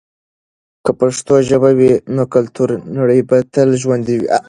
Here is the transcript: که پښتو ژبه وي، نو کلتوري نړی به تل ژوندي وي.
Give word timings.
که 0.83 0.91
پښتو 0.99 1.33
ژبه 1.49 1.71
وي، 1.77 1.91
نو 2.15 2.23
کلتوري 2.33 2.77
نړی 2.97 3.19
به 3.29 3.37
تل 3.53 3.69
ژوندي 3.81 4.15
وي. 4.17 4.29